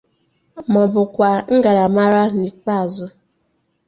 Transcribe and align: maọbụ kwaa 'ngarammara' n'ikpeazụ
maọbụ 0.71 1.01
kwaa 1.13 1.37
'ngarammara' 1.55 2.31
n'ikpeazụ 2.39 3.05